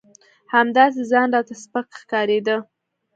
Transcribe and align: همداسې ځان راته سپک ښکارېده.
همداسې 0.53 1.01
ځان 1.11 1.27
راته 1.35 1.53
سپک 1.63 1.87
ښکارېده. 2.01 2.55